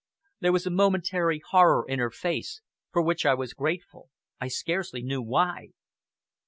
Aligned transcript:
There 0.39 0.51
was 0.51 0.65
a 0.65 0.71
momentary 0.71 1.43
horror 1.51 1.85
in 1.87 1.99
her 1.99 2.09
face, 2.09 2.61
for 2.91 3.03
which 3.03 3.23
I 3.23 3.35
was 3.35 3.53
grateful 3.53 4.09
I 4.39 4.47
scarcely 4.47 5.03
knew 5.03 5.21
why. 5.21 5.73